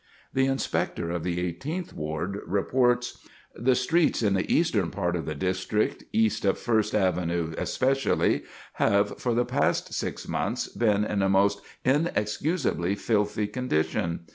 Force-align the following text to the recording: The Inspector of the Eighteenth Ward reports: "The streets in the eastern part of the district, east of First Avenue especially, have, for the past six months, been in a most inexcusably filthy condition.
The 0.33 0.47
Inspector 0.47 1.11
of 1.11 1.21
the 1.23 1.39
Eighteenth 1.39 1.93
Ward 1.93 2.39
reports: 2.47 3.19
"The 3.55 3.75
streets 3.75 4.23
in 4.23 4.33
the 4.33 4.51
eastern 4.51 4.89
part 4.89 5.15
of 5.15 5.27
the 5.27 5.35
district, 5.35 6.05
east 6.11 6.43
of 6.43 6.57
First 6.57 6.95
Avenue 6.95 7.53
especially, 7.55 8.41
have, 8.73 9.19
for 9.19 9.35
the 9.35 9.45
past 9.45 9.93
six 9.93 10.27
months, 10.27 10.67
been 10.69 11.05
in 11.05 11.21
a 11.21 11.29
most 11.29 11.61
inexcusably 11.85 12.95
filthy 12.95 13.45
condition. 13.45 14.21